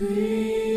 Krishna 0.00 0.69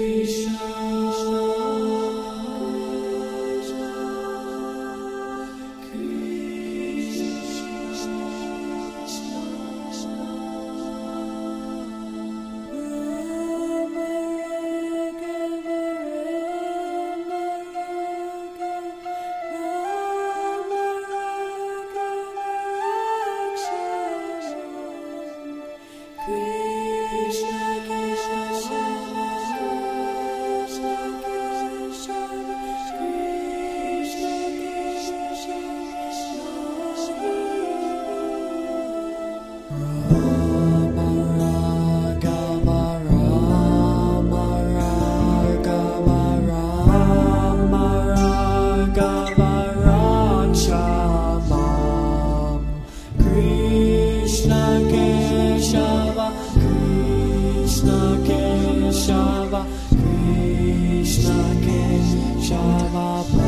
Keshava 62.44 63.43